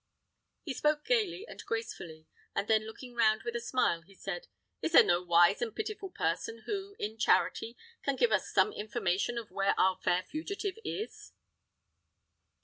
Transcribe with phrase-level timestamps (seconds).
[0.63, 4.47] He spoke gayly and gracefully, and then looking round with a smile, he said,
[4.81, 9.37] "Is there no wise and pitiful person who, in charity, can give us some information
[9.37, 11.33] of where our fair fugitive is?"